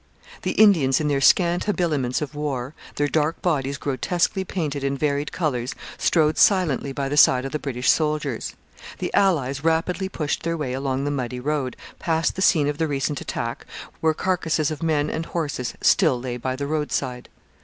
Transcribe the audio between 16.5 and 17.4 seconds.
the roadside.